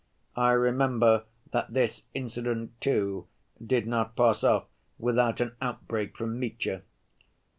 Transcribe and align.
I 0.35 0.53
remember 0.53 1.25
that 1.53 1.73
this 1.75 2.05
incident, 2.15 2.71
too, 2.81 3.27
did 3.63 3.85
not 3.85 4.15
pass 4.15 4.43
off 4.43 4.65
without 4.97 5.39
an 5.39 5.55
outbreak 5.61 6.17
from 6.17 6.39
Mitya. 6.39 6.81